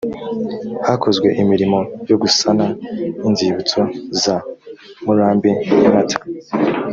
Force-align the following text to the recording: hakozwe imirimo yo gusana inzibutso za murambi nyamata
hakozwe 0.87 1.27
imirimo 1.41 1.79
yo 2.09 2.15
gusana 2.21 2.65
inzibutso 3.27 3.79
za 4.23 4.35
murambi 5.05 5.51
nyamata 5.81 6.17